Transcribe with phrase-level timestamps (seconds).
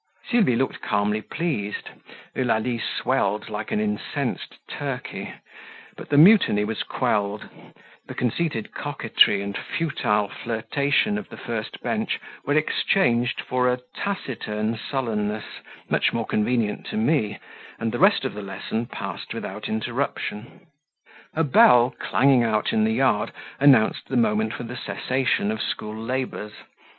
[0.31, 1.91] Sylvie looked calmly pleased,
[2.33, 5.31] Eulalie swelled like an incensed turkey,
[5.95, 7.47] but the mutiny was quelled:
[8.07, 14.75] the conceited coquetry and futile flirtation of the first bench were exchanged for a taciturn
[14.75, 15.45] sullenness,
[15.87, 17.37] much more convenient to me,
[17.77, 20.65] and the rest of my lesson passed without interruption.
[21.35, 25.95] A bell clanging out in the yard announced the moment for the cessation of school
[25.95, 26.53] labours.